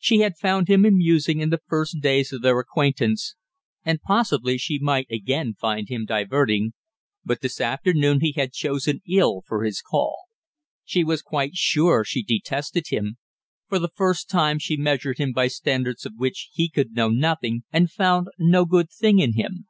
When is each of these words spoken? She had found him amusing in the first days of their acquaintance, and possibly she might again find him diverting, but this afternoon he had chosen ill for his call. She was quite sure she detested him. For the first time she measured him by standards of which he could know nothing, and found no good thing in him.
She 0.00 0.18
had 0.18 0.36
found 0.36 0.66
him 0.66 0.84
amusing 0.84 1.38
in 1.38 1.50
the 1.50 1.60
first 1.68 2.00
days 2.00 2.32
of 2.32 2.42
their 2.42 2.58
acquaintance, 2.58 3.36
and 3.84 4.02
possibly 4.02 4.58
she 4.58 4.80
might 4.80 5.06
again 5.08 5.54
find 5.54 5.88
him 5.88 6.04
diverting, 6.04 6.72
but 7.24 7.42
this 7.42 7.60
afternoon 7.60 8.18
he 8.20 8.32
had 8.32 8.52
chosen 8.52 9.02
ill 9.08 9.44
for 9.46 9.62
his 9.62 9.80
call. 9.80 10.16
She 10.84 11.04
was 11.04 11.22
quite 11.22 11.54
sure 11.54 12.02
she 12.02 12.24
detested 12.24 12.88
him. 12.88 13.18
For 13.68 13.78
the 13.78 13.92
first 13.94 14.28
time 14.28 14.58
she 14.58 14.76
measured 14.76 15.18
him 15.18 15.30
by 15.32 15.46
standards 15.46 16.04
of 16.04 16.14
which 16.16 16.50
he 16.52 16.68
could 16.68 16.94
know 16.96 17.08
nothing, 17.10 17.62
and 17.72 17.88
found 17.88 18.26
no 18.36 18.64
good 18.64 18.90
thing 18.90 19.20
in 19.20 19.34
him. 19.34 19.66